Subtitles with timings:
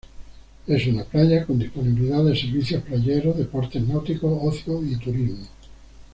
[0.65, 5.45] Es una playa con disponibilidad de servicios playeros, deportes náuticos, ocio y turismo.